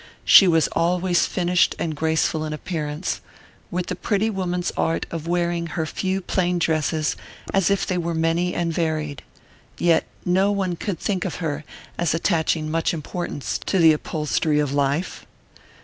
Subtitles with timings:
[0.25, 3.21] She was always finished and graceful in appearance,
[3.69, 7.15] with the pretty woman's art of wearing her few plain dresses
[7.53, 9.21] as if they were many and varied;
[9.77, 11.63] yet no one could think of her
[11.99, 15.27] as attaching much importance to the upholstery of life....